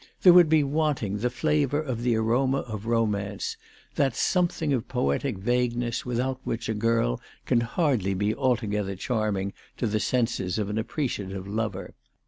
There 0.23 0.33
would 0.33 0.49
be 0.49 0.63
wanting 0.63 1.17
the 1.19 1.29
flavour 1.29 1.79
of 1.79 2.01
the 2.01 2.15
aroma 2.15 2.61
of 2.61 2.87
romance, 2.87 3.55
that 3.93 4.15
something 4.15 4.73
of 4.73 4.87
poetic 4.87 5.37
vagueness 5.37 6.07
without 6.07 6.41
which 6.43 6.67
a 6.67 6.73
girl 6.73 7.21
can 7.45 7.61
hardly 7.61 8.15
be 8.15 8.33
altogether 8.33 8.95
charming 8.95 9.53
to 9.77 9.85
the 9.85 9.99
senses 9.99 10.57
of 10.57 10.71
an 10.71 10.79
appreciative 10.79 11.47
lover. 11.47 11.93